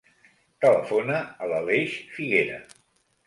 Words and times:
Telefona 0.63 1.19
a 1.47 1.51
l'Aleix 1.51 1.95
Figuera. 2.17 2.57